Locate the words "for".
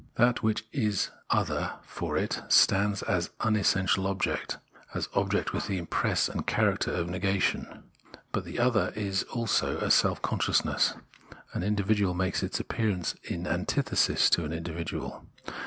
0.61-0.67